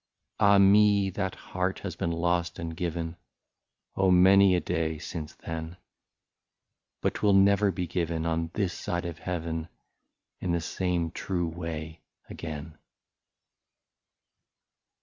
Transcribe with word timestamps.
Ah 0.39 0.57
me! 0.57 1.11
that 1.11 1.35
heart 1.35 1.77
has 1.81 1.95
been 1.95 2.11
lost 2.11 2.57
and 2.57 2.75
given. 2.75 3.17
Oh! 3.95 4.09
many 4.09 4.55
a 4.55 4.59
day 4.59 4.97
since 4.97 5.35
then; 5.35 5.77
But 7.01 7.13
't 7.13 7.19
will 7.21 7.33
never 7.35 7.69
be 7.69 7.85
given 7.85 8.25
on 8.25 8.49
this 8.55 8.73
side 8.73 9.03
Heaven, 9.05 9.67
In 10.39 10.53
the 10.53 10.59
same 10.59 11.11
true 11.11 11.47
way 11.47 12.01
again. 12.31 12.79